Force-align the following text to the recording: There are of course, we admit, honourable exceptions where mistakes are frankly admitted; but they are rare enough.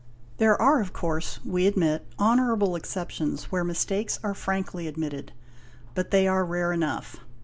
There 0.37 0.59
are 0.59 0.81
of 0.81 0.93
course, 0.93 1.37
we 1.45 1.67
admit, 1.67 2.07
honourable 2.19 2.75
exceptions 2.75 3.51
where 3.51 3.63
mistakes 3.63 4.19
are 4.23 4.33
frankly 4.33 4.87
admitted; 4.87 5.31
but 5.93 6.09
they 6.09 6.27
are 6.27 6.43
rare 6.43 6.73
enough. 6.73 7.17